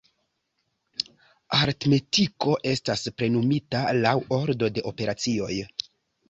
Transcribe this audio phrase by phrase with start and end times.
[1.57, 5.53] Aritmetiko estas plenumita laŭ ordo de operacioj.